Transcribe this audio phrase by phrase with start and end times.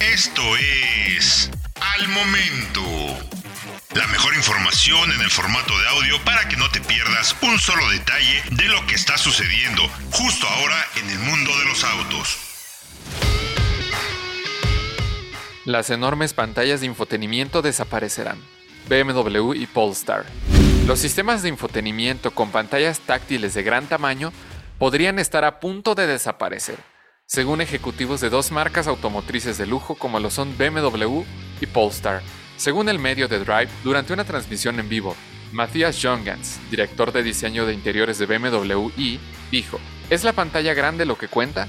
[0.00, 2.82] Esto es Al Momento.
[3.94, 7.86] La mejor información en el formato de audio para que no te pierdas un solo
[7.90, 12.38] detalle de lo que está sucediendo justo ahora en el mundo de los autos.
[15.66, 18.40] Las enormes pantallas de infotenimiento desaparecerán.
[18.88, 20.24] BMW y Polestar.
[20.86, 24.32] Los sistemas de infotenimiento con pantallas táctiles de gran tamaño
[24.78, 26.95] podrían estar a punto de desaparecer
[27.26, 31.22] según ejecutivos de dos marcas automotrices de lujo como lo son BMW
[31.60, 32.22] y Polestar.
[32.56, 35.16] Según el medio de Drive, durante una transmisión en vivo,
[35.52, 39.18] Matthias Jongans, director de diseño de interiores de BMW y,
[39.50, 41.66] dijo, ¿es la pantalla grande lo que cuenta?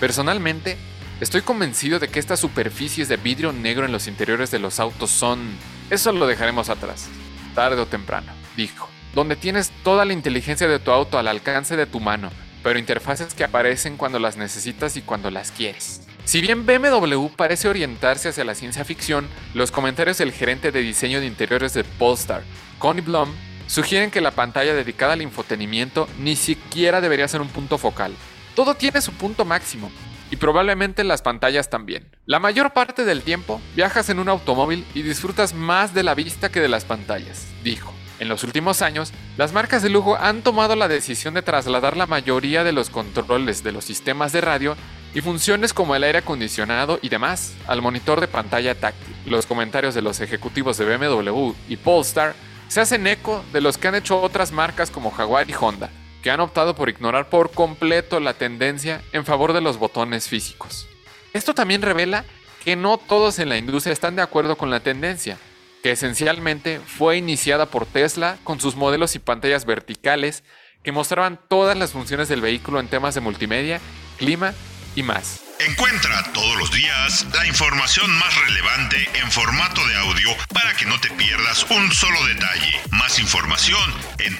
[0.00, 0.76] Personalmente,
[1.20, 5.10] estoy convencido de que estas superficies de vidrio negro en los interiores de los autos
[5.10, 5.56] son...
[5.88, 7.08] Eso lo dejaremos atrás,
[7.54, 11.86] tarde o temprano, dijo, donde tienes toda la inteligencia de tu auto al alcance de
[11.86, 12.30] tu mano
[12.66, 16.00] pero interfaces que aparecen cuando las necesitas y cuando las quieres.
[16.24, 21.20] Si bien BMW parece orientarse hacia la ciencia ficción, los comentarios del gerente de diseño
[21.20, 22.42] de interiores de Polestar,
[22.80, 23.28] Connie Blum,
[23.68, 28.12] sugieren que la pantalla dedicada al infotenimiento ni siquiera debería ser un punto focal.
[28.56, 29.88] Todo tiene su punto máximo,
[30.32, 32.08] y probablemente las pantallas también.
[32.24, 36.50] La mayor parte del tiempo viajas en un automóvil y disfrutas más de la vista
[36.50, 37.95] que de las pantallas, dijo.
[38.18, 42.06] En los últimos años, las marcas de lujo han tomado la decisión de trasladar la
[42.06, 44.76] mayoría de los controles de los sistemas de radio
[45.14, 49.14] y funciones como el aire acondicionado y demás al monitor de pantalla táctil.
[49.26, 52.34] Los comentarios de los ejecutivos de BMW y Polestar
[52.68, 55.90] se hacen eco de los que han hecho otras marcas como Jaguar y Honda,
[56.22, 60.88] que han optado por ignorar por completo la tendencia en favor de los botones físicos.
[61.32, 62.24] Esto también revela
[62.64, 65.38] que no todos en la industria están de acuerdo con la tendencia,
[65.86, 70.42] que esencialmente fue iniciada por Tesla con sus modelos y pantallas verticales
[70.82, 73.80] que mostraban todas las funciones del vehículo en temas de multimedia,
[74.16, 74.52] clima
[74.96, 75.42] y más.
[75.60, 80.98] Encuentra todos los días la información más relevante en formato de audio para que no
[80.98, 82.80] te pierdas un solo detalle.
[82.90, 84.36] Más información en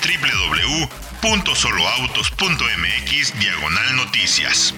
[1.23, 4.75] www.soloautos.mx diagonal noticias.